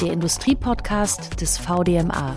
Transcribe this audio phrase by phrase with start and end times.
[0.00, 2.36] der Industriepodcast des VDMA.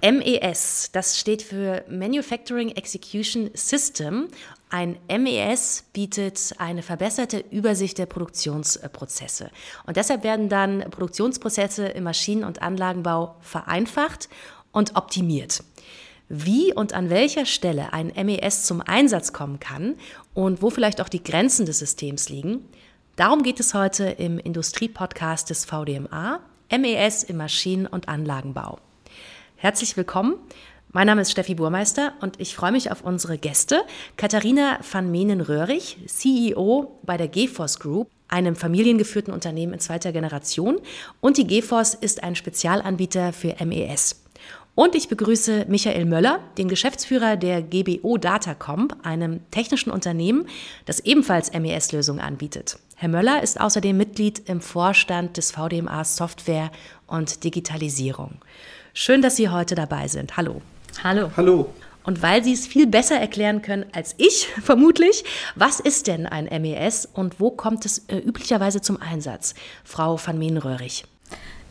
[0.00, 4.28] MES, das steht für Manufacturing Execution System.
[4.70, 9.50] Ein MES bietet eine verbesserte Übersicht der Produktionsprozesse.
[9.86, 14.28] Und deshalb werden dann Produktionsprozesse im Maschinen- und Anlagenbau vereinfacht
[14.70, 15.64] und optimiert
[16.28, 19.96] wie und an welcher Stelle ein MES zum Einsatz kommen kann
[20.32, 22.66] und wo vielleicht auch die Grenzen des Systems liegen.
[23.16, 26.40] Darum geht es heute im Industriepodcast des VDMA,
[26.76, 28.78] MES im Maschinen- und Anlagenbau.
[29.54, 30.34] Herzlich willkommen.
[30.90, 33.82] Mein Name ist Steffi Burmeister und ich freue mich auf unsere Gäste.
[34.16, 40.80] Katharina van Menen-Röhrig, CEO bei der GeForce Group, einem familiengeführten Unternehmen in zweiter Generation.
[41.20, 44.23] Und die GeForce ist ein Spezialanbieter für MES.
[44.74, 50.46] Und ich begrüße Michael Möller, den Geschäftsführer der GBO Datacomp, einem technischen Unternehmen,
[50.84, 52.78] das ebenfalls MES-Lösungen anbietet.
[52.96, 56.72] Herr Möller ist außerdem Mitglied im Vorstand des VDMA Software
[57.06, 58.38] und Digitalisierung.
[58.94, 60.36] Schön, dass Sie heute dabei sind.
[60.36, 60.60] Hallo.
[61.04, 61.30] Hallo.
[61.36, 61.72] Hallo.
[62.02, 66.46] Und weil Sie es viel besser erklären können als ich, vermutlich, was ist denn ein
[66.46, 69.54] MES und wo kommt es äh, üblicherweise zum Einsatz?
[69.84, 71.04] Frau van Meenröhrig.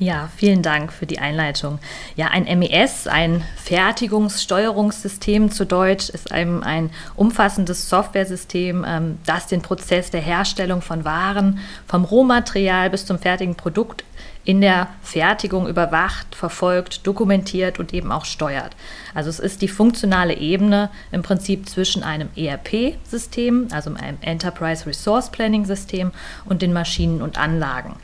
[0.03, 1.79] Ja, vielen Dank für die Einleitung.
[2.17, 9.61] Ja, ein MES, ein Fertigungssteuerungssystem zu Deutsch, ist einem ein umfassendes Softwaresystem, ähm, das den
[9.61, 14.03] Prozess der Herstellung von Waren vom Rohmaterial bis zum fertigen Produkt
[14.43, 18.75] in der Fertigung überwacht, verfolgt, dokumentiert und eben auch steuert.
[19.13, 25.29] Also es ist die funktionale Ebene im Prinzip zwischen einem ERP-System, also einem Enterprise Resource
[25.29, 26.11] Planning System
[26.43, 27.95] und den Maschinen und Anlagen.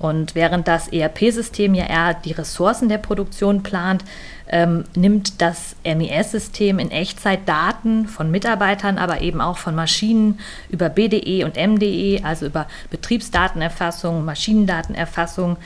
[0.00, 4.02] Und während das ERP-System ja eher die Ressourcen der Produktion plant,
[4.48, 10.40] ähm, nimmt das MES-System in Echtzeit Daten von Mitarbeitern, aber eben auch von Maschinen
[10.70, 15.58] über BDE und MDE, also über Betriebsdatenerfassung, Maschinendatenerfassung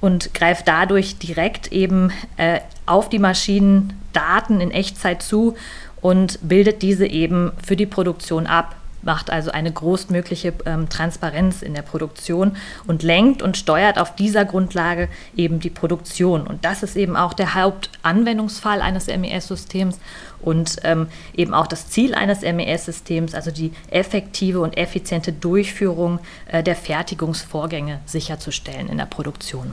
[0.00, 5.54] und greift dadurch direkt eben äh, auf die Maschinen Daten in Echtzeit zu
[6.00, 11.74] und bildet diese eben für die Produktion ab macht also eine großmögliche ähm, Transparenz in
[11.74, 16.46] der Produktion und lenkt und steuert auf dieser Grundlage eben die Produktion.
[16.46, 19.98] Und das ist eben auch der Hauptanwendungsfall eines MES-Systems
[20.40, 26.62] und ähm, eben auch das Ziel eines MES-Systems, also die effektive und effiziente Durchführung äh,
[26.62, 29.72] der Fertigungsvorgänge sicherzustellen in der Produktion.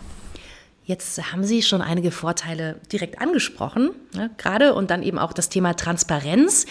[0.90, 5.50] Jetzt haben Sie schon einige Vorteile direkt angesprochen, ne, gerade und dann eben auch das
[5.50, 6.66] Thema Transparenz.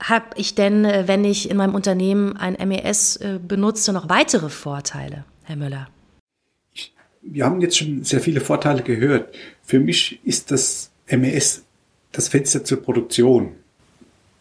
[0.00, 4.48] Habe ich denn, äh, wenn ich in meinem Unternehmen ein MES äh, benutze, noch weitere
[4.48, 5.88] Vorteile, Herr Müller?
[7.22, 9.34] Wir haben jetzt schon sehr viele Vorteile gehört.
[9.62, 11.64] Für mich ist das MES
[12.12, 13.52] das Fenster zur Produktion.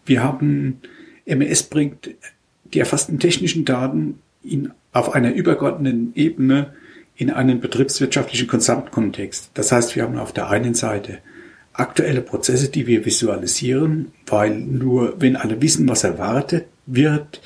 [0.05, 0.81] Wir haben,
[1.25, 2.11] MES bringt
[2.73, 6.73] die erfassten technischen Daten in, auf einer übergeordneten Ebene
[7.15, 9.51] in einen betriebswirtschaftlichen Gesamtkontext.
[9.55, 11.19] Das heißt, wir haben auf der einen Seite
[11.77, 17.41] aktuelle Prozesse, die wir visualisieren, weil nur wenn alle wissen, was erwartet wird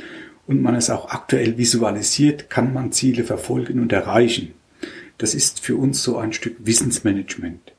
[0.47, 4.53] und man es auch aktuell visualisiert, kann man Ziele verfolgen und erreichen.
[5.17, 7.73] Das ist für uns so ein Stück Wissensmanagement.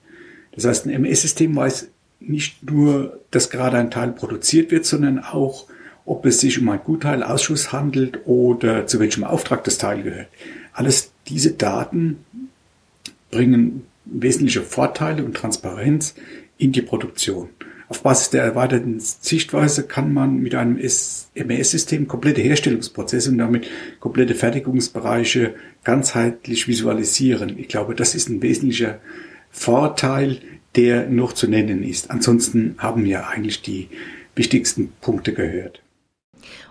[0.52, 1.88] Das heißt, ein MS-System weiß
[2.20, 5.66] nicht nur, dass gerade ein Teil produziert wird, sondern auch,
[6.04, 10.28] ob es sich um einen Gutteilausschuss handelt oder zu welchem Auftrag das Teil gehört.
[10.72, 12.18] Alles diese Daten
[13.30, 16.14] bringen wesentliche Vorteile und Transparenz
[16.58, 17.48] in die Produktion.
[17.88, 23.66] Auf Basis der erweiterten Sichtweise kann man mit einem MES-System komplette Herstellungsprozesse und damit
[24.00, 25.54] komplette Fertigungsbereiche
[25.84, 27.58] ganzheitlich visualisieren.
[27.58, 28.98] Ich glaube, das ist ein wesentlicher
[29.50, 30.38] Vorteil,
[30.74, 32.10] der noch zu nennen ist.
[32.10, 33.88] Ansonsten haben wir eigentlich die
[34.34, 35.82] wichtigsten Punkte gehört.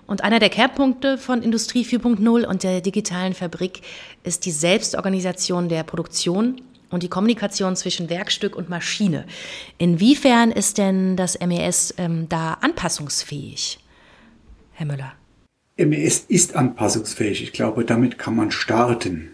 [0.08, 3.81] Und einer der Kernpunkte von Industrie 4.0 und der digitalen Fabrik
[4.24, 6.59] ist die Selbstorganisation der Produktion
[6.91, 9.25] und die Kommunikation zwischen Werkstück und Maschine.
[9.78, 13.79] Inwiefern ist denn das MES ähm, da anpassungsfähig,
[14.74, 15.13] Herr Müller?
[15.78, 17.41] MES ist anpassungsfähig.
[17.41, 19.29] Ich glaube, damit kann man starten.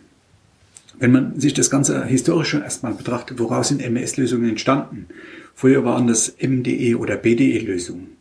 [1.00, 5.08] Wenn man sich das Ganze historisch schon erstmal betrachtet, woraus sind MES-Lösungen entstanden?
[5.54, 8.18] Früher waren das MDE oder BDE-Lösungen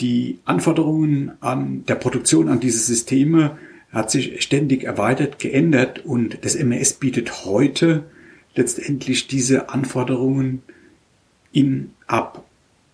[0.00, 3.58] die Anforderungen an der Produktion an diese Systeme
[3.90, 8.04] hat sich ständig erweitert, geändert und das MES bietet heute
[8.58, 10.62] letztendlich diese Anforderungen
[11.52, 12.44] in ab.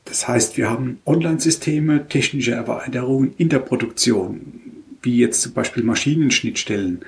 [0.05, 4.61] Das heißt, wir haben Online-Systeme, technische Erweiterungen in der Produktion,
[5.03, 7.01] wie jetzt zum Beispiel Maschinenschnittstellen,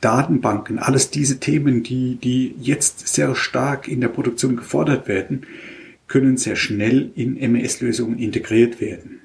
[0.00, 5.46] Datenbanken, alles diese Themen, die, die jetzt sehr stark in der Produktion gefordert werden,
[6.08, 9.20] können sehr schnell in MES-Lösungen integriert werden.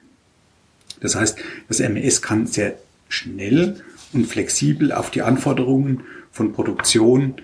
[0.99, 2.77] Das heißt, das MES kann sehr
[3.09, 3.81] schnell
[4.13, 6.01] und flexibel auf die Anforderungen
[6.31, 7.35] von Produktion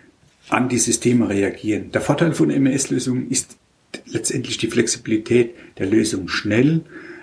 [0.51, 1.92] an die Systeme reagieren.
[1.92, 3.57] Der Vorteil von MES-Lösungen ist
[4.06, 6.81] letztendlich die Flexibilität der Lösung schnell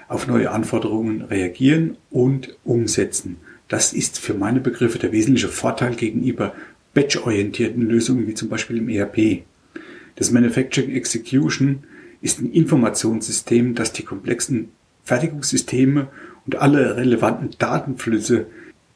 [0.08, 3.36] auf neue Anforderungen reagieren und umsetzen.
[3.68, 6.54] Das ist für meine Begriffe der wesentliche Vorteil gegenüber
[6.94, 9.42] batch-orientierten Lösungen wie zum Beispiel im ERP.
[10.16, 11.84] Das Manufacturing Execution
[12.22, 14.70] ist ein Informationssystem, das die komplexen
[15.04, 16.08] Fertigungssysteme
[16.46, 18.46] und alle relevanten Datenflüsse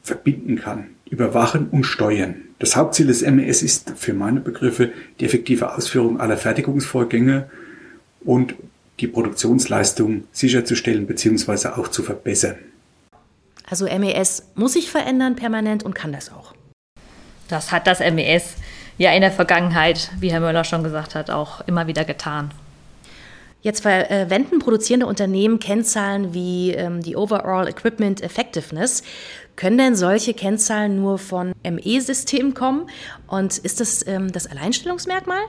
[0.01, 2.35] verbinden kann, überwachen und steuern.
[2.63, 7.49] Das Hauptziel des MES ist für meine Begriffe die effektive Ausführung aller Fertigungsvorgänge
[8.23, 8.55] und
[9.01, 11.67] die Produktionsleistung sicherzustellen bzw.
[11.67, 12.55] auch zu verbessern.
[13.69, 16.53] Also MES muss sich verändern permanent und kann das auch.
[17.49, 18.53] Das hat das MES
[18.97, 22.51] ja in der Vergangenheit, wie Herr Möller schon gesagt hat, auch immer wieder getan.
[23.63, 29.03] Jetzt verwenden produzierende Unternehmen Kennzahlen wie ähm, die Overall Equipment Effectiveness.
[29.55, 32.89] Können denn solche Kennzahlen nur von ME-Systemen kommen?
[33.25, 35.39] Und ist das ähm, das Alleinstellungsmerkmal?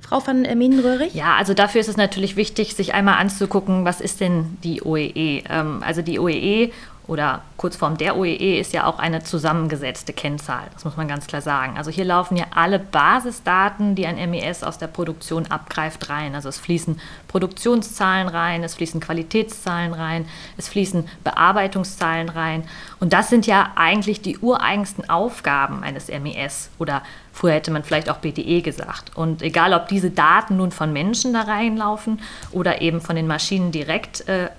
[0.00, 1.14] Frau van Meenenröhrig?
[1.14, 5.44] Ja, also dafür ist es natürlich wichtig, sich einmal anzugucken, was ist denn die OEE?
[5.48, 6.72] Ähm, also die OEE
[7.10, 10.68] oder Kurzform der OEE ist ja auch eine zusammengesetzte Kennzahl.
[10.72, 11.76] Das muss man ganz klar sagen.
[11.76, 16.36] Also hier laufen ja alle Basisdaten, die ein MES aus der Produktion abgreift, rein.
[16.36, 20.26] Also es fließen Produktionszahlen rein, es fließen Qualitätszahlen rein,
[20.56, 22.62] es fließen Bearbeitungszahlen rein.
[23.00, 27.02] Und das sind ja eigentlich die ureigensten Aufgaben eines MES oder
[27.32, 29.16] Früher hätte man vielleicht auch BDE gesagt.
[29.16, 32.20] Und egal, ob diese Daten nun von Menschen da reinlaufen
[32.50, 34.50] oder eben von den Maschinen direkt äh,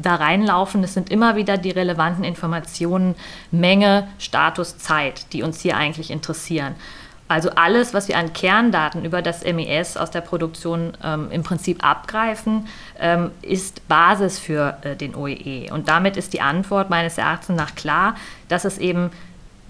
[0.00, 0.82] da reinlaufen.
[0.84, 3.14] Es sind immer wieder die relevanten Informationen,
[3.50, 6.74] Menge, Status, Zeit, die uns hier eigentlich interessieren.
[7.28, 11.84] Also alles, was wir an Kerndaten über das MES aus der Produktion ähm, im Prinzip
[11.84, 12.68] abgreifen,
[13.00, 15.72] ähm, ist Basis für äh, den OEE.
[15.72, 18.14] Und damit ist die Antwort meines Erachtens nach klar,
[18.48, 19.10] dass es eben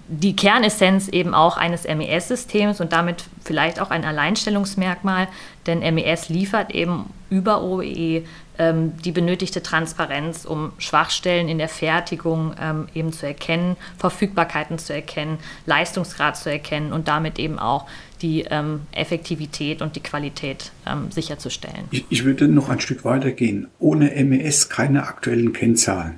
[0.07, 5.27] die Kernessenz eben auch eines MES-Systems und damit vielleicht auch ein Alleinstellungsmerkmal,
[5.65, 7.87] denn MES liefert eben über OEE
[8.17, 8.25] ähm,
[8.59, 15.37] die benötigte Transparenz, um Schwachstellen in der Fertigung ähm, eben zu erkennen, Verfügbarkeiten zu erkennen,
[15.65, 17.85] Leistungsgrad zu erkennen und damit eben auch
[18.21, 21.85] die ähm, Effektivität und die Qualität ähm, sicherzustellen.
[21.91, 23.67] Ich, ich würde noch ein Stück weiter gehen.
[23.79, 26.15] Ohne MES keine aktuellen Kennzahlen.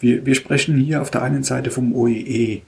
[0.00, 2.62] Wir, wir sprechen hier auf der einen Seite vom OEE.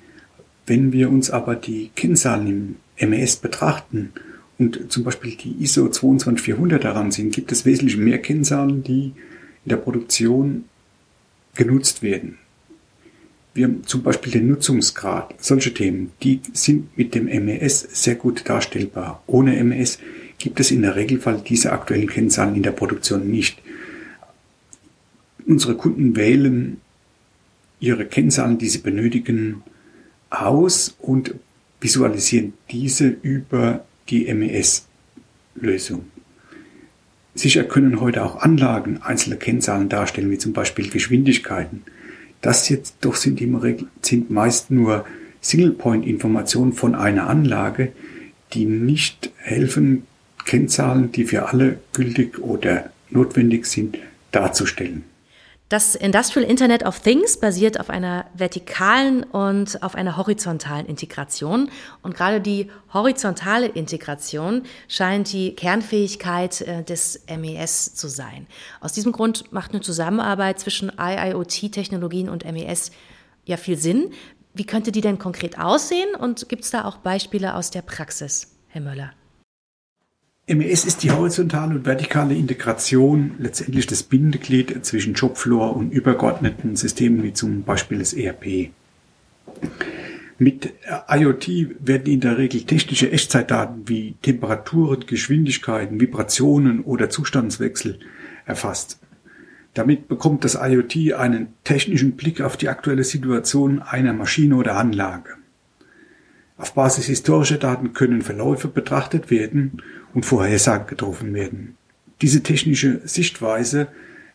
[0.67, 4.13] Wenn wir uns aber die Kennzahlen im MES betrachten
[4.59, 9.13] und zum Beispiel die ISO 22400 daran sind, gibt es wesentlich mehr Kennzahlen, die
[9.65, 10.65] in der Produktion
[11.55, 12.39] genutzt werden.
[13.55, 18.49] Wir haben zum Beispiel den Nutzungsgrad, solche Themen, die sind mit dem MES sehr gut
[18.49, 19.23] darstellbar.
[19.27, 19.99] Ohne MES
[20.39, 23.63] gibt es in der Regelfall diese aktuellen Kennzahlen in der Produktion nicht.
[25.47, 26.81] Unsere Kunden wählen
[27.79, 29.63] ihre Kennzahlen, die sie benötigen,
[30.31, 31.35] aus und
[31.81, 36.07] visualisieren diese über die MES-Lösung.
[37.35, 41.83] Sicher können heute auch Anlagen einzelne Kennzahlen darstellen, wie zum Beispiel Geschwindigkeiten.
[42.41, 45.05] Das jetzt doch sind, im Regel, sind meist nur
[45.41, 47.93] Single-Point-Informationen von einer Anlage,
[48.53, 50.05] die nicht helfen,
[50.45, 53.99] Kennzahlen, die für alle gültig oder notwendig sind,
[54.31, 55.05] darzustellen.
[55.71, 61.71] Das Industrial Internet of Things basiert auf einer vertikalen und auf einer horizontalen Integration.
[62.03, 68.47] Und gerade die horizontale Integration scheint die Kernfähigkeit äh, des MES zu sein.
[68.81, 72.91] Aus diesem Grund macht eine Zusammenarbeit zwischen IIoT-Technologien und MES
[73.47, 74.13] ja viel Sinn.
[74.53, 76.15] Wie könnte die denn konkret aussehen?
[76.15, 79.13] Und gibt es da auch Beispiele aus der Praxis, Herr Möller?
[80.47, 87.23] MES ist die horizontale und vertikale Integration, letztendlich das Bindeglied zwischen Shopfloor und übergeordneten Systemen
[87.23, 88.71] wie zum Beispiel das ERP.
[90.39, 90.75] Mit
[91.09, 91.49] IoT
[91.81, 98.01] werden in der Regel technische Echtzeitdaten wie Temperaturen, Geschwindigkeiten, Vibrationen oder Zustandswechsel
[98.45, 98.99] erfasst.
[99.73, 105.37] Damit bekommt das IoT einen technischen Blick auf die aktuelle Situation einer Maschine oder Anlage.
[106.65, 109.83] Auf Basis historischer Daten können Verläufe betrachtet werden
[110.15, 111.77] und Vorhersagen getroffen werden.
[112.23, 113.89] Diese technische Sichtweise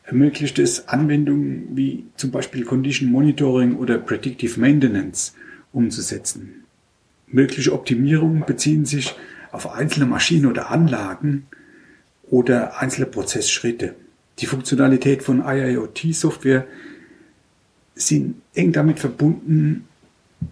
[0.03, 5.33] ermöglicht es, Anwendungen wie zum Beispiel Condition Monitoring oder Predictive Maintenance
[5.73, 6.65] umzusetzen.
[7.25, 9.15] Mögliche Optimierungen beziehen sich
[9.51, 11.47] auf einzelne Maschinen oder Anlagen
[12.29, 13.95] oder einzelne Prozessschritte.
[14.37, 16.67] Die Funktionalität von IIoT-Software
[17.95, 19.88] sind eng damit verbunden,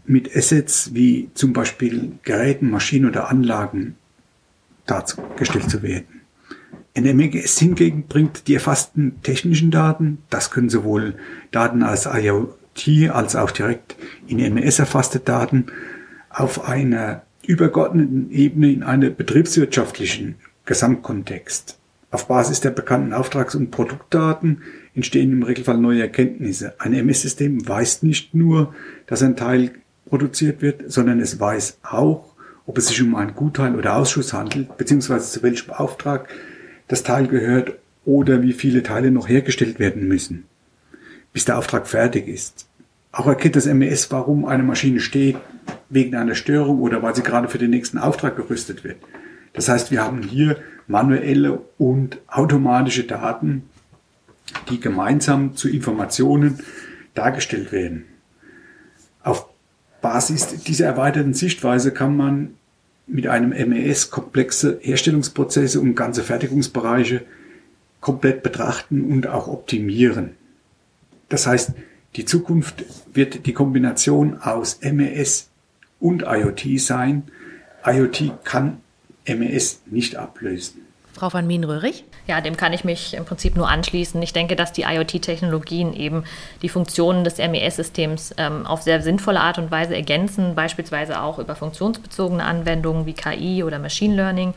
[0.06, 3.96] mit Assets wie zum Beispiel Geräten, Maschinen oder Anlagen
[4.86, 6.22] dargestellt zu werden.
[6.98, 11.16] NMES hingegen bringt die erfassten technischen Daten, das können sowohl
[11.52, 13.96] Daten aus IoT als auch direkt
[14.28, 15.68] in MES erfasste Daten
[16.30, 21.78] auf einer übergeordneten Ebene in einem betriebswirtschaftlichen Gesamtkontext.
[22.10, 24.64] Auf Basis der bekannten Auftrags- und Produktdaten
[24.98, 26.74] entstehen im Regelfall neue Erkenntnisse.
[26.80, 28.74] Ein MS-System weiß nicht nur,
[29.06, 29.72] dass ein Teil
[30.10, 32.34] produziert wird, sondern es weiß auch,
[32.66, 36.28] ob es sich um einen Gutteil oder Ausschuss handelt, beziehungsweise zu welchem Auftrag
[36.88, 37.74] das Teil gehört
[38.06, 40.46] oder wie viele Teile noch hergestellt werden müssen,
[41.32, 42.68] bis der Auftrag fertig ist.
[43.12, 45.38] Auch erkennt das MES, warum eine Maschine steht,
[45.90, 48.98] wegen einer Störung oder weil sie gerade für den nächsten Auftrag gerüstet wird.
[49.54, 53.64] Das heißt, wir haben hier manuelle und automatische Daten,
[54.70, 56.60] die gemeinsam zu Informationen
[57.14, 58.06] dargestellt werden.
[59.24, 59.48] Auf
[60.02, 62.54] Basis dieser erweiterten Sichtweise kann man
[63.08, 67.24] mit einem MES komplexe Herstellungsprozesse und ganze Fertigungsbereiche
[68.02, 70.36] komplett betrachten und auch optimieren.
[71.30, 71.72] Das heißt,
[72.16, 75.50] die Zukunft wird die Kombination aus MES
[76.00, 77.24] und IoT sein.
[77.86, 78.78] IoT kann
[79.28, 80.82] MES nicht ablösen.
[81.14, 82.06] Frau van Mien-Röhrig?
[82.28, 84.22] Ja, dem kann ich mich im Prinzip nur anschließen.
[84.22, 86.26] Ich denke, dass die IoT-Technologien eben
[86.62, 91.56] die Funktionen des MES-Systems ähm, auf sehr sinnvolle Art und Weise ergänzen, beispielsweise auch über
[91.56, 94.54] funktionsbezogene Anwendungen wie KI oder Machine Learning.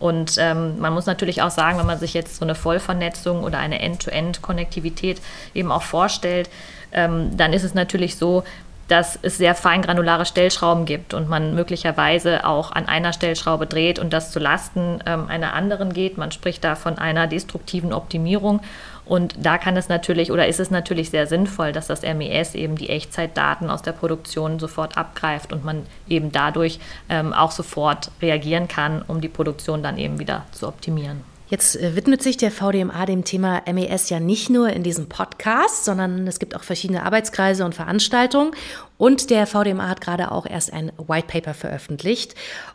[0.00, 3.58] Und ähm, man muss natürlich auch sagen, wenn man sich jetzt so eine Vollvernetzung oder
[3.58, 5.20] eine End-to-End-Konnektivität
[5.54, 6.50] eben auch vorstellt,
[6.92, 8.42] ähm, dann ist es natürlich so,
[8.88, 14.12] dass es sehr feingranulare Stellschrauben gibt und man möglicherweise auch an einer Stellschraube dreht und
[14.12, 16.18] das zu Lasten ähm, einer anderen geht.
[16.18, 18.60] Man spricht da von einer destruktiven Optimierung.
[19.04, 22.76] Und da kann es natürlich oder ist es natürlich sehr sinnvoll, dass das MES eben
[22.76, 28.68] die Echtzeitdaten aus der Produktion sofort abgreift und man eben dadurch ähm, auch sofort reagieren
[28.68, 31.31] kann, um die Produktion dann eben wieder zu optimieren.
[31.52, 35.84] Jetzt äh, widmet sich der VDMA dem Thema MES ja nicht nur in diesem Podcast,
[35.84, 38.52] sondern es gibt auch verschiedene Arbeitskreise und Veranstaltungen.
[38.96, 42.34] Und der VDMA hat gerade auch erst ein White Paper veröffentlicht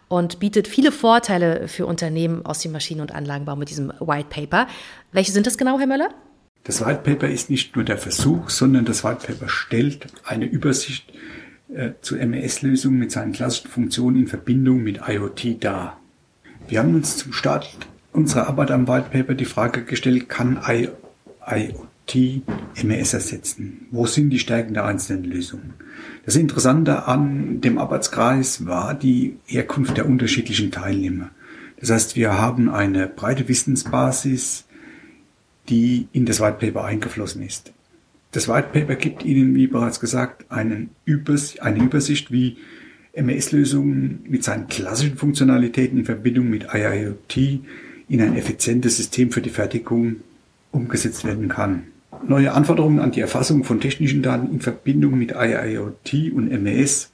[0.10, 4.68] und bietet viele Vorteile für Unternehmen aus dem Maschinen- und Anlagenbau mit diesem White Paper.
[5.12, 6.10] Welche sind das genau, Herr Möller?
[6.64, 11.12] Das White Paper ist nicht nur der Versuch, sondern das White Paper stellt eine Übersicht
[11.74, 16.00] äh, zu MES-Lösungen mit seinen klassischen Funktionen in Verbindung mit IoT dar.
[16.68, 17.76] Wir haben uns zum Start
[18.18, 22.42] unserer Arbeit am White Paper die Frage gestellt, kann IoT
[22.84, 23.86] MES ersetzen?
[23.92, 25.76] Wo sind die Stärken der einzelnen Lösungen?
[26.26, 31.30] Das Interessante an dem Arbeitskreis war die Herkunft der unterschiedlichen Teilnehmer.
[31.80, 34.66] Das heißt, wir haben eine breite Wissensbasis,
[35.70, 37.72] die in das White Paper eingeflossen ist.
[38.32, 42.58] Das White Paper gibt Ihnen, wie bereits gesagt, einen Übers eine Übersicht, wie
[43.16, 47.62] MES-Lösungen mit seinen klassischen Funktionalitäten in Verbindung mit IIoT
[48.10, 50.18] in ein effizientes System für die Fertigung
[50.72, 51.84] umgesetzt werden kann.
[52.28, 57.12] Neue Anforderungen an die Erfassung von technischen Daten in Verbindung mit IIoT und MES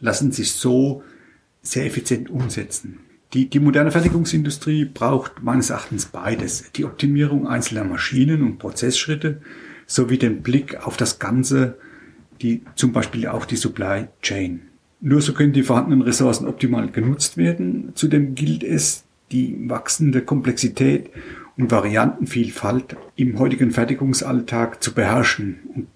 [0.00, 1.02] lassen sich so
[1.62, 3.00] sehr effizient umsetzen.
[3.34, 6.72] Die, die moderne Fertigungsindustrie braucht meines Erachtens beides.
[6.76, 9.42] Die Optimierung einzelner Maschinen und Prozessschritte
[9.86, 11.76] sowie den Blick auf das Ganze,
[12.40, 14.62] die, zum Beispiel auch die Supply Chain.
[15.00, 17.92] Nur so können die vorhandenen Ressourcen optimal genutzt werden.
[17.94, 21.10] Zudem gilt es, die wachsende Komplexität
[21.56, 25.60] und Variantenvielfalt im heutigen Fertigungsalltag zu beherrschen.
[25.74, 25.86] Und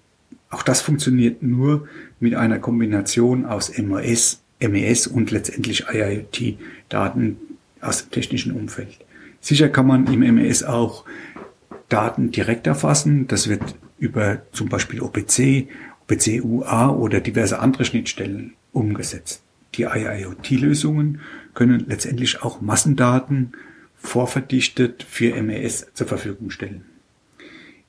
[0.49, 1.87] auch das funktioniert nur
[2.19, 7.37] mit einer Kombination aus MES, MES und letztendlich IIoT-Daten
[7.81, 8.99] aus dem technischen Umfeld.
[9.39, 11.05] Sicher kann man im MES auch
[11.89, 13.27] Daten direkt erfassen.
[13.27, 15.67] Das wird über zum Beispiel OPC,
[16.01, 19.43] OPC UA oder diverse andere Schnittstellen umgesetzt.
[19.75, 21.21] Die IIoT-Lösungen
[21.53, 23.53] können letztendlich auch Massendaten
[23.95, 26.85] vorverdichtet für MES zur Verfügung stellen.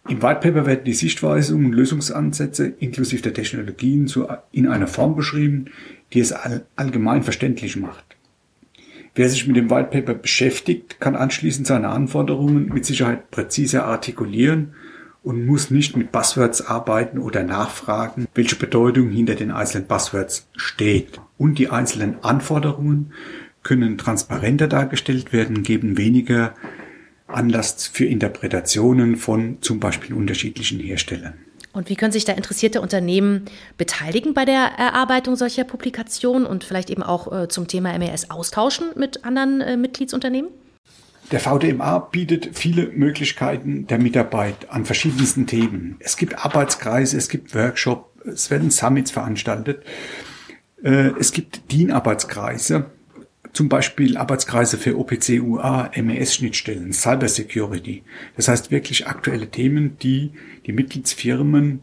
[0.09, 4.11] Im White Paper werden die Sichtweisungen und Lösungsansätze inklusive der Technologien
[4.53, 5.67] in einer Form beschrieben,
[6.13, 6.33] die es
[6.77, 8.05] allgemein verständlich macht.
[9.15, 14.75] Wer sich mit dem White Paper beschäftigt, kann anschließend seine Anforderungen mit Sicherheit präziser artikulieren
[15.25, 21.19] und muss nicht mit Buzzwords arbeiten oder nachfragen, welche Bedeutung hinter den einzelnen Buzzwords steht.
[21.39, 23.13] Und die einzelnen Anforderungen
[23.63, 26.55] können transparenter dargestellt werden, geben weniger
[27.27, 31.33] Anlass für Interpretationen von zum Beispiel unterschiedlichen Herstellern.
[31.73, 33.47] Und wie können sich da interessierte Unternehmen
[33.79, 38.89] beteiligen bei der Erarbeitung solcher Publikationen und vielleicht eben auch äh, zum Thema MES austauschen
[38.95, 40.51] mit anderen äh, Mitgliedsunternehmen?
[41.31, 45.97] Der VDMA bietet viele Möglichkeiten der Mitarbeit an verschiedensten Themen.
[46.01, 49.85] Es gibt Arbeitskreise, es gibt Workshops, es werden Summits veranstaltet,
[50.83, 52.91] äh, es gibt DIN-Arbeitskreise,
[53.53, 58.03] zum Beispiel Arbeitskreise für OPC-UA, MES-Schnittstellen, Cybersecurity.
[58.37, 60.33] Das heißt wirklich aktuelle Themen, die
[60.67, 61.83] die Mitgliedsfirmen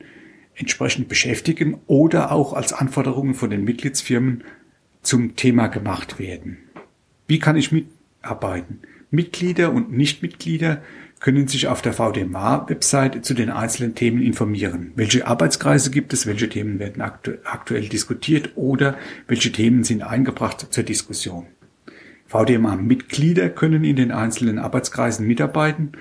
[0.54, 4.44] entsprechend beschäftigen oder auch als Anforderungen von den Mitgliedsfirmen
[5.02, 6.58] zum Thema gemacht werden.
[7.28, 8.82] Wie kann ich mitarbeiten?
[9.12, 10.82] Mitglieder und Nichtmitglieder
[11.20, 14.94] können sich auf der VDMA-Website zu den einzelnen Themen informieren.
[14.96, 20.68] Welche Arbeitskreise gibt es, welche Themen werden aktu aktuell diskutiert oder welche Themen sind eingebracht
[20.72, 21.46] zur Diskussion.
[22.26, 25.92] VDMA-Mitglieder können in den einzelnen Arbeitskreisen mitarbeiten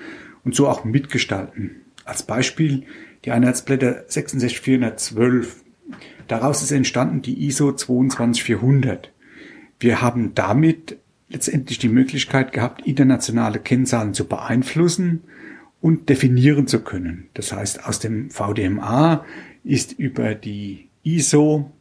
[0.43, 1.81] und so auch mitgestalten.
[2.05, 2.83] Als Beispiel
[3.25, 5.63] die Einheitsblätter 66412.
[6.27, 9.11] Daraus ist entstanden die ISO 22400.
[9.79, 10.97] Wir haben damit
[11.31, 15.23] letztendlich die Möglichkeit gehabt, internationale Kennzahlen zu beeinflussen
[15.81, 17.27] und definieren zu können.
[17.33, 19.25] Das heißt, aus dem VDMA
[19.63, 21.71] ist über die ISO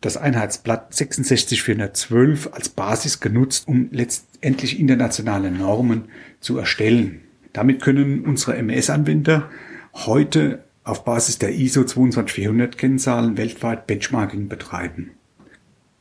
[0.00, 6.04] das Einheitsblatt 66412 als Basis genutzt, um letztendlich internationale Normen
[6.40, 7.20] zu erstellen.
[7.52, 9.50] Damit können unsere MS-Anwender
[9.94, 15.10] heute auf Basis der ISO 22400 Kennzahlen weltweit Benchmarking betreiben.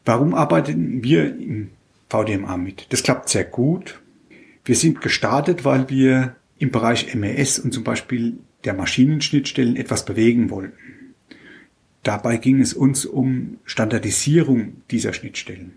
[0.06, 1.72] Warum arbeiten wir im
[2.10, 2.88] VDMA mit?
[2.90, 4.02] Das klappt sehr gut.
[4.66, 10.50] Wir sind gestartet, weil wir im Bereich MES und zum Beispiel der Maschinenschnittstellen etwas bewegen
[10.50, 10.78] wollten.
[12.04, 15.74] Dabei ging es uns um Standardisierung dieser Schnittstellen.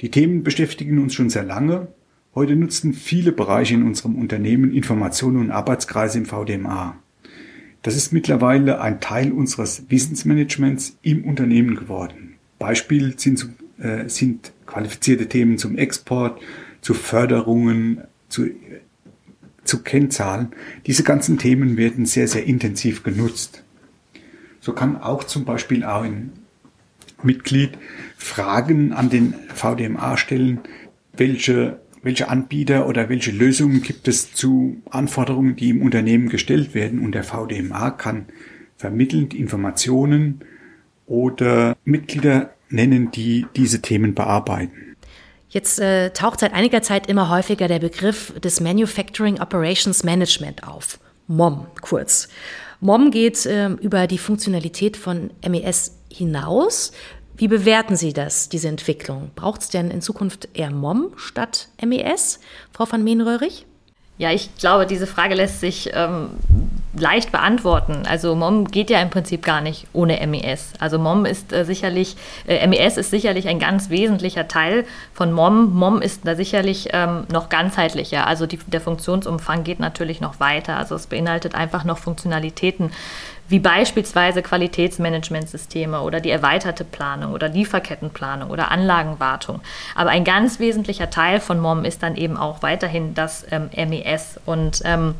[0.00, 1.88] Die Themen beschäftigen uns schon sehr lange.
[2.34, 6.98] Heute nutzen viele Bereiche in unserem Unternehmen Informationen und Arbeitskreise im VDMA.
[7.82, 12.34] Das ist mittlerweile ein Teil unseres Wissensmanagements im Unternehmen geworden.
[12.58, 16.40] Beispiel sind, äh, sind qualifizierte Themen zum Export,
[16.80, 18.50] zu Förderungen, zu,
[19.64, 20.48] zu Kennzahlen.
[20.86, 23.62] Diese ganzen Themen werden sehr, sehr intensiv genutzt.
[24.60, 26.32] So kann auch zum Beispiel auch ein
[27.22, 27.78] Mitglied
[28.16, 30.60] Fragen an den VDMA stellen,
[31.16, 37.00] welche welche Anbieter oder welche Lösungen gibt es zu Anforderungen, die im Unternehmen gestellt werden.
[37.00, 38.26] Und der VDMA kann
[38.76, 40.40] vermittelnd Informationen
[41.06, 44.96] oder Mitglieder nennen, die diese Themen bearbeiten.
[45.48, 50.98] Jetzt äh, taucht seit einiger Zeit immer häufiger der Begriff des Manufacturing Operations Management auf.
[51.28, 52.28] MOM kurz.
[52.80, 56.92] MOM geht äh, über die Funktionalität von MES hinaus.
[57.36, 59.30] Wie bewerten Sie das, diese Entwicklung?
[59.34, 62.40] Braucht es denn in Zukunft eher MOM statt MES,
[62.72, 63.66] Frau van Meenröhrig?
[64.18, 66.30] Ja, ich glaube, diese Frage lässt sich ähm,
[66.98, 68.04] leicht beantworten.
[68.08, 70.72] Also MOM geht ja im Prinzip gar nicht ohne MES.
[70.78, 75.74] Also MOM ist äh, sicherlich, äh, MES ist sicherlich ein ganz wesentlicher Teil von MOM.
[75.74, 78.26] MOM ist da sicherlich ähm, noch ganzheitlicher.
[78.26, 80.78] Also die, der Funktionsumfang geht natürlich noch weiter.
[80.78, 82.92] Also es beinhaltet einfach noch Funktionalitäten,
[83.48, 89.60] wie beispielsweise Qualitätsmanagementsysteme oder die erweiterte Planung oder Lieferkettenplanung oder Anlagenwartung.
[89.94, 94.40] Aber ein ganz wesentlicher Teil von MOM ist dann eben auch weiterhin das ähm, MES
[94.46, 95.14] und ähm,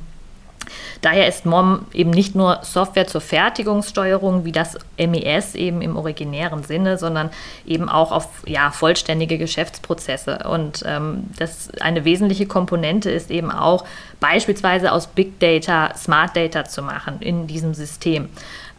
[1.01, 6.63] Daher ist MOM eben nicht nur Software zur Fertigungssteuerung wie das MES eben im originären
[6.63, 7.31] Sinne, sondern
[7.67, 10.47] eben auch auf ja, vollständige Geschäftsprozesse.
[10.51, 13.85] Und ähm, das eine wesentliche Komponente ist eben auch
[14.21, 18.29] beispielsweise aus Big Data Smart Data zu machen in diesem System.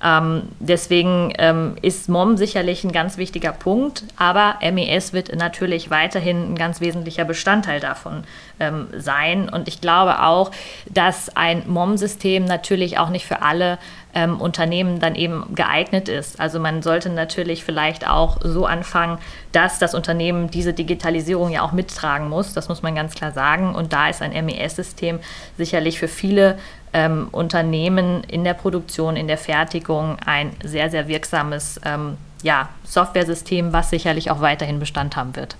[0.04, 6.54] Ähm, deswegen ähm, ist MOM sicherlich ein ganz wichtiger Punkt, aber MES wird natürlich weiterhin
[6.54, 8.24] ein ganz wesentlicher Bestandteil davon
[8.60, 9.50] ähm, sein.
[9.50, 10.52] Und ich glaube auch,
[10.90, 13.80] dass ein MOM-System natürlich auch nicht für alle
[14.14, 16.40] ähm, Unternehmen dann eben geeignet ist.
[16.40, 19.20] Also man sollte natürlich vielleicht auch so anfangen,
[19.52, 22.54] dass das Unternehmen diese Digitalisierung ja auch mittragen muss.
[22.54, 23.76] Das muss man ganz klar sagen.
[23.76, 25.20] Und da ist ein MES-System
[25.58, 26.58] sicherlich für viele
[26.94, 33.74] ähm, Unternehmen in der Produktion, in der Fertigung ein sehr, sehr wirksames ähm, ja, Software-System,
[33.74, 35.56] was sicherlich auch weiterhin Bestand haben wird.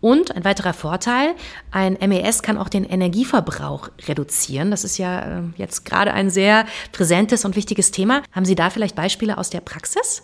[0.00, 1.34] Und ein weiterer Vorteil,
[1.70, 4.70] ein MES kann auch den Energieverbrauch reduzieren.
[4.70, 8.22] Das ist ja äh, jetzt gerade ein sehr präsentes und wichtiges Thema.
[8.32, 10.22] Haben Sie da vielleicht Beispiele aus der Praxis?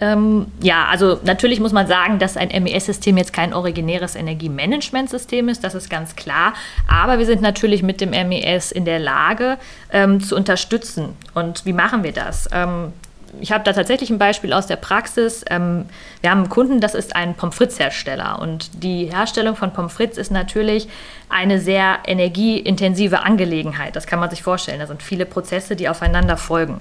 [0.00, 5.62] Ähm, ja, also natürlich muss man sagen, dass ein MES-System jetzt kein originäres Energiemanagementsystem ist,
[5.62, 6.54] das ist ganz klar.
[6.88, 9.56] Aber wir sind natürlich mit dem MES in der Lage
[9.92, 11.10] ähm, zu unterstützen.
[11.34, 12.48] Und wie machen wir das?
[12.52, 12.92] Ähm,
[13.40, 15.44] ich habe da tatsächlich ein Beispiel aus der Praxis.
[15.48, 15.86] Ähm,
[16.20, 18.38] wir haben einen Kunden, das ist ein Pommes frites-Hersteller.
[18.40, 20.88] Und die Herstellung von Pommes frites ist natürlich
[21.28, 23.96] eine sehr energieintensive Angelegenheit.
[23.96, 24.80] Das kann man sich vorstellen.
[24.80, 26.80] Da sind viele Prozesse, die aufeinander folgen.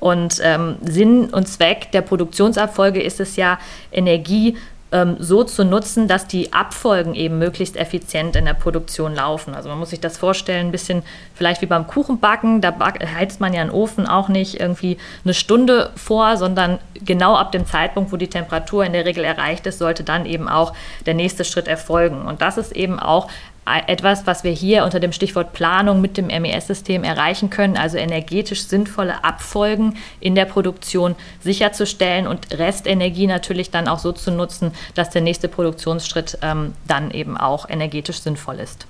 [0.00, 3.58] Und ähm, Sinn und Zweck der Produktionsabfolge ist es ja,
[3.92, 4.56] Energie
[4.92, 9.54] ähm, so zu nutzen, dass die Abfolgen eben möglichst effizient in der Produktion laufen.
[9.54, 11.02] Also man muss sich das vorstellen, ein bisschen
[11.34, 12.74] vielleicht wie beim Kuchenbacken, da
[13.14, 17.66] heizt man ja einen Ofen auch nicht irgendwie eine Stunde vor, sondern genau ab dem
[17.66, 20.74] Zeitpunkt, wo die Temperatur in der Regel erreicht ist, sollte dann eben auch
[21.06, 22.26] der nächste Schritt erfolgen.
[22.26, 23.28] Und das ist eben auch
[23.64, 28.64] etwas, was wir hier unter dem Stichwort Planung mit dem MES-System erreichen können, also energetisch
[28.64, 35.10] sinnvolle Abfolgen in der Produktion sicherzustellen und Restenergie natürlich dann auch so zu nutzen, dass
[35.10, 38.86] der nächste Produktionsschritt ähm, dann eben auch energetisch sinnvoll ist.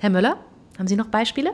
[0.00, 0.36] Herr Müller,
[0.78, 1.52] haben Sie noch Beispiele?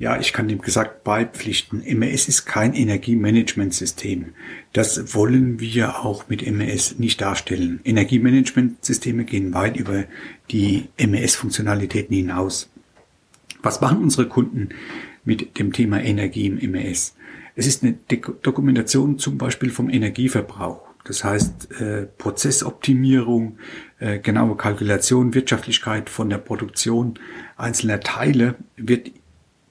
[0.00, 1.82] Ja, ich kann dem gesagt beipflichten.
[1.98, 4.32] MES ist kein Energiemanagementsystem.
[4.72, 7.80] Das wollen wir auch mit MES nicht darstellen.
[7.84, 10.04] Energiemanagementsysteme gehen weit über
[10.50, 12.70] die MES-Funktionalitäten hinaus.
[13.62, 14.70] Was machen unsere Kunden
[15.26, 17.14] mit dem Thema Energie im MES?
[17.54, 20.80] Es ist eine Dokumentation zum Beispiel vom Energieverbrauch.
[21.04, 23.58] Das heißt äh, Prozessoptimierung,
[23.98, 27.18] äh, genaue Kalkulation, Wirtschaftlichkeit von der Produktion
[27.58, 29.10] einzelner Teile wird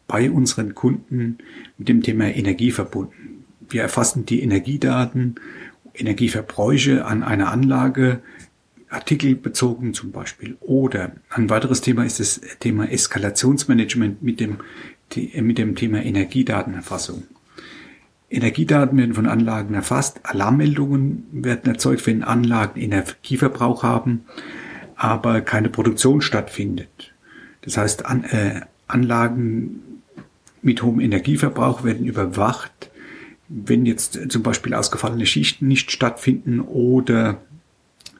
[0.10, 1.38] bei unseren Kunden
[1.78, 3.46] mit dem Thema Energie verbunden.
[3.70, 5.36] Wir erfassen die Energiedaten,
[5.94, 8.20] Energieverbräuche an einer Anlage,
[8.90, 10.58] artikelbezogen zum Beispiel.
[10.62, 14.58] Oder ein weiteres Thema ist das Thema Eskalationsmanagement mit dem,
[15.42, 17.24] mit dem Thema Energiedatenerfassung.
[18.32, 24.26] Energiedaten werden von Anlagen erfasst, Alarmmeldungen werden erzeugt, wenn Anlagen Energieverbrauch haben,
[24.96, 27.14] aber keine Produktion stattfindet.
[27.62, 29.82] Das heißt, an, äh, Anlagen
[30.62, 32.92] mit hohem Energieverbrauch werden überwacht,
[33.48, 37.42] wenn jetzt zum Beispiel ausgefallene Schichten nicht stattfinden oder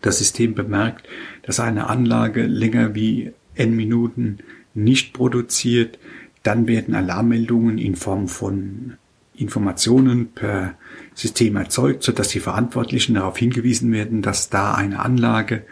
[0.02, 1.08] das System bemerkt,
[1.44, 4.40] dass eine Anlage länger wie n Minuten
[4.74, 6.00] nicht produziert,
[6.44, 8.94] dann werden Alarmmeldungen in Form von
[9.36, 10.76] Informationen per
[11.14, 15.64] System erzeugt, sodass die Verantwortlichen darauf hingewiesen werden, dass da eine Anlage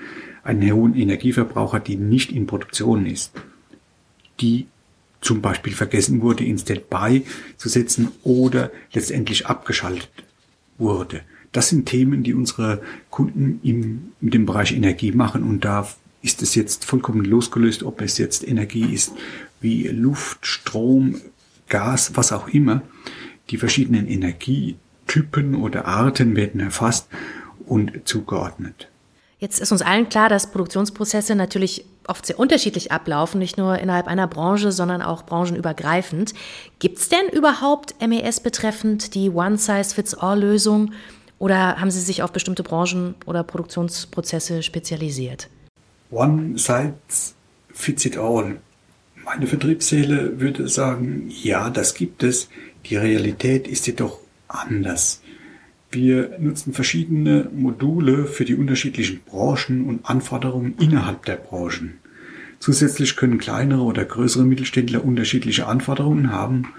[0.44, 3.34] einen hohen Energieverbrauch hat, die nicht in Produktion ist.
[4.40, 4.68] Die
[5.22, 7.26] zum Beispiel vergessen wurde, in Standby
[7.58, 10.10] zu setzen oder letztendlich abgeschaltet
[10.78, 11.22] wurde.
[11.52, 15.88] Das sind Themen, die unsere Kunden im, mit dem Bereich Energie machen und da
[16.22, 19.14] ist es jetzt vollkommen losgelöst, ob es jetzt Energie ist
[19.62, 21.22] wie Luft, Strom,
[21.70, 22.82] Gas, was auch immer.
[23.50, 27.08] Die verschiedenen Energietypen oder Arten werden erfasst
[27.66, 28.90] und zugeordnet.
[29.40, 34.08] Jetzt ist uns allen klar, dass Produktionsprozesse natürlich oft sehr unterschiedlich ablaufen, nicht nur innerhalb
[34.08, 36.34] einer Branche, sondern auch branchenübergreifend.
[36.80, 40.94] Gibt es denn überhaupt MES betreffend die One-Size-Fits-All-Lösung
[41.40, 45.50] oder haben Sie sich auf bestimmte Branchen oder Produktionsprozesse spezialisiert?
[46.12, 48.62] One-Size-Fits-It-All.
[49.24, 52.48] Meine Vertriebsseele würde sagen, ja, das gibt es.
[52.86, 55.22] Die Realität ist jedoch anders.
[55.90, 62.00] Wir nutzen verschiedene Module für die unterschiedlichen Branchen und Anforderungen innerhalb der Branchen.
[62.60, 66.74] Zusätzlich können kleinere oder größere Mittelständler unterschiedliche Anforderungen haben,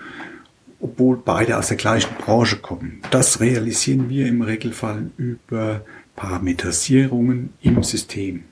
[0.81, 3.01] obwohl beide aus der gleichen Branche kommen.
[3.11, 5.85] Das realisieren wir im Regelfall über
[6.17, 8.45] Parametrisierungen im System.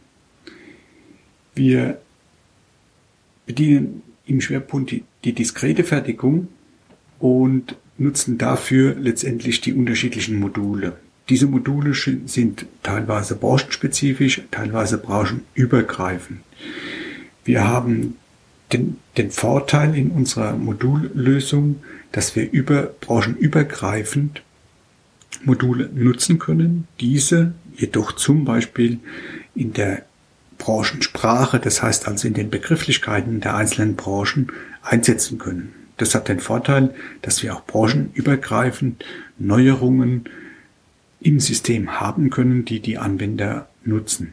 [1.54, 2.00] Wir
[3.44, 6.48] bedienen im Schwerpunkt die, die diskrete Fertigung
[7.18, 10.96] und nutzen dafür letztendlich die unterschiedlichen Module.
[11.28, 16.40] Diese Module sind teilweise branchenspezifisch, teilweise branchenübergreifend.
[17.44, 18.16] Wir haben
[18.72, 21.82] den, den Vorteil in unserer Modullösung,
[22.12, 24.42] dass wir über branchenübergreifend
[25.44, 29.00] Module nutzen können, diese jedoch zum Beispiel
[29.54, 30.04] in der
[30.58, 34.50] Branchensprache, das heißt also in den Begrifflichkeiten der einzelnen Branchen
[34.82, 35.72] einsetzen können.
[35.96, 39.04] Das hat den Vorteil, dass wir auch branchenübergreifend
[39.38, 40.24] Neuerungen
[41.20, 44.32] im System haben können, die die Anwender nutzen.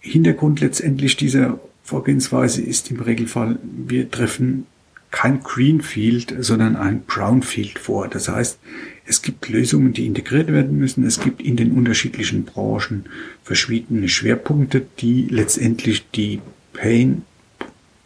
[0.00, 4.66] Hintergrund letztendlich dieser Vorgehensweise ist im Regelfall, wir treffen
[5.10, 8.08] kein Greenfield, sondern ein Brownfield vor.
[8.08, 8.58] Das heißt,
[9.06, 11.04] es gibt Lösungen, die integriert werden müssen.
[11.04, 13.06] Es gibt in den unterschiedlichen Branchen
[13.42, 16.40] verschiedene Schwerpunkte, die letztendlich die
[16.72, 17.22] Pain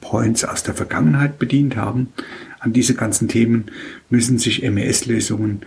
[0.01, 2.13] Points aus der Vergangenheit bedient haben.
[2.59, 3.67] An diese ganzen Themen
[4.09, 5.63] müssen sich MES-Lösungen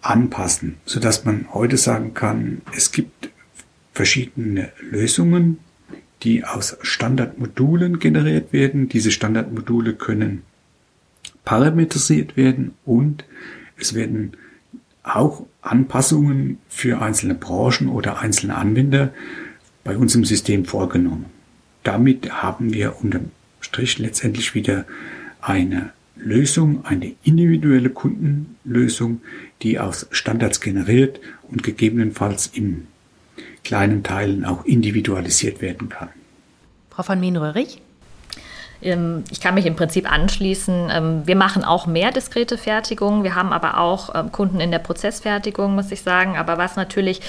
[0.00, 3.30] anpassen, sodass man heute sagen kann, es gibt
[3.92, 5.58] verschiedene Lösungen,
[6.22, 8.88] die aus Standardmodulen generiert werden.
[8.88, 10.42] Diese Standardmodule können
[11.44, 13.24] parametrisiert werden und
[13.76, 14.32] es werden
[15.02, 19.12] auch Anpassungen für einzelne Branchen oder einzelne Anwender
[19.84, 21.26] bei uns im System vorgenommen.
[21.82, 23.20] Damit haben wir unter
[23.60, 24.84] Strich letztendlich wieder
[25.40, 29.20] eine Lösung, eine individuelle Kundenlösung,
[29.62, 32.86] die aus Standards generiert und gegebenenfalls in
[33.64, 36.08] kleinen Teilen auch individualisiert werden kann.
[36.90, 37.80] Frau von Mien-Röhrig?
[38.82, 40.90] Ähm, ich kann mich im Prinzip anschließen.
[40.92, 43.24] Ähm, wir machen auch mehr diskrete Fertigung.
[43.24, 46.36] Wir haben aber auch ähm, Kunden in der Prozessfertigung, muss ich sagen.
[46.36, 47.20] Aber was natürlich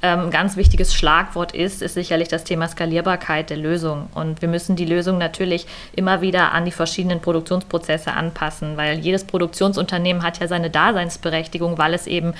[0.00, 4.08] ein ganz wichtiges Schlagwort ist, ist sicherlich das Thema Skalierbarkeit der Lösung.
[4.14, 5.66] Und wir müssen die Lösung natürlich
[5.96, 11.94] immer wieder an die verschiedenen Produktionsprozesse anpassen, weil jedes Produktionsunternehmen hat ja seine Daseinsberechtigung, weil
[11.94, 12.34] es eben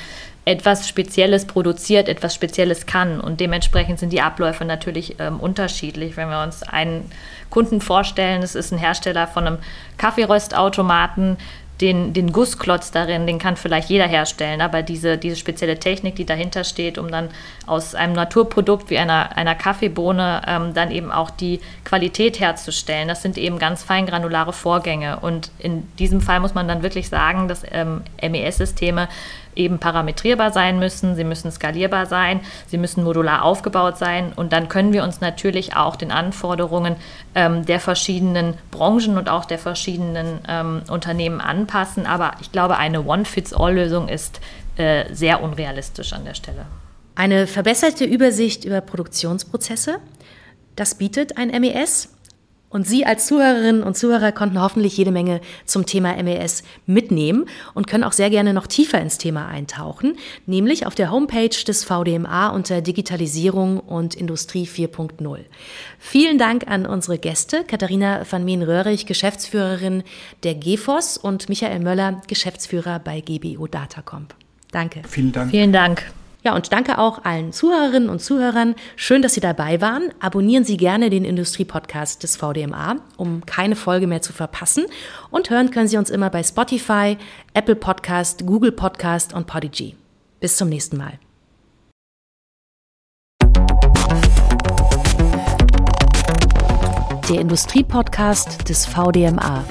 [0.48, 3.20] etwas Spezielles produziert, etwas Spezielles kann.
[3.20, 6.16] Und dementsprechend sind die Abläufe natürlich ähm, unterschiedlich.
[6.16, 7.12] Wenn wir uns einen
[7.50, 9.58] Kunden vorstellen, es ist ein Hersteller von einem
[9.98, 11.36] Kaffeeröstautomaten,
[11.80, 16.26] den, den Gussklotz darin, den kann vielleicht jeder herstellen, aber diese, diese spezielle Technik, die
[16.26, 17.28] dahinter steht, um dann
[17.66, 23.22] aus einem Naturprodukt wie einer, einer Kaffeebohne ähm, dann eben auch die Qualität herzustellen, das
[23.22, 25.20] sind eben ganz feingranulare Vorgänge.
[25.20, 29.08] Und in diesem Fall muss man dann wirklich sagen, dass ähm, MES-Systeme
[29.58, 34.68] eben parametrierbar sein müssen, sie müssen skalierbar sein, sie müssen modular aufgebaut sein und dann
[34.68, 36.96] können wir uns natürlich auch den Anforderungen
[37.34, 42.06] ähm, der verschiedenen Branchen und auch der verschiedenen ähm, Unternehmen anpassen.
[42.06, 44.40] Aber ich glaube, eine One-Fits-All-Lösung ist
[44.76, 46.66] äh, sehr unrealistisch an der Stelle.
[47.14, 49.98] Eine verbesserte Übersicht über Produktionsprozesse,
[50.76, 52.14] das bietet ein MES.
[52.70, 57.86] Und Sie als Zuhörerinnen und Zuhörer konnten hoffentlich jede Menge zum Thema MES mitnehmen und
[57.86, 62.50] können auch sehr gerne noch tiefer ins Thema eintauchen, nämlich auf der Homepage des VDMA
[62.50, 65.38] unter Digitalisierung und Industrie 4.0.
[65.98, 70.02] Vielen Dank an unsere Gäste, Katharina van Meen-Röhrig, Geschäftsführerin
[70.42, 74.34] der GEFOS und Michael Möller, Geschäftsführer bei GBO Datacomp.
[74.70, 75.02] Danke.
[75.08, 75.50] Vielen Dank.
[75.50, 76.12] Vielen Dank.
[76.44, 78.76] Ja, und danke auch allen Zuhörerinnen und Zuhörern.
[78.94, 80.10] Schön, dass Sie dabei waren.
[80.20, 84.86] Abonnieren Sie gerne den Industrie-Podcast des VDMA, um keine Folge mehr zu verpassen.
[85.30, 87.18] Und hören können Sie uns immer bei Spotify,
[87.54, 89.96] Apple Podcast, Google Podcast und Podigy.
[90.38, 91.18] Bis zum nächsten Mal.
[97.28, 99.64] Der Industrie-Podcast des VDMA.